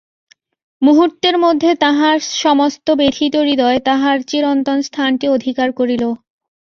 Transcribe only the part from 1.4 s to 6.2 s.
মধ্যে তাঁহার সমস্ত ব্যথিত হৃদয় তাহার চিরন্তন স্থানটি অধিকার করিল।